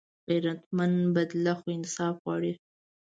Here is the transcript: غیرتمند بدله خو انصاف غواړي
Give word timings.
غیرتمند 0.27 0.97
بدله 1.15 1.53
خو 1.59 1.67
انصاف 1.77 2.15
غواړي 2.23 2.51